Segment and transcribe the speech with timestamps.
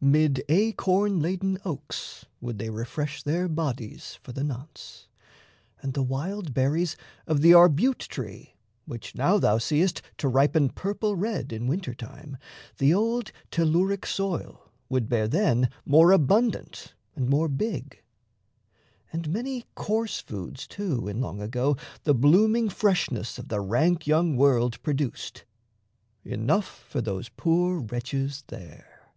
[0.00, 5.06] Mid acorn laden oaks Would they refresh their bodies for the nonce;
[5.82, 8.54] And the wild berries of the arbute tree,
[8.86, 12.38] Which now thou seest to ripen purple red In winter time,
[12.78, 18.00] the old telluric soil Would bear then more abundant and more big.
[19.12, 24.38] And many coarse foods, too, in long ago The blooming freshness of the rank young
[24.38, 25.44] world Produced,
[26.24, 29.10] enough for those poor wretches there.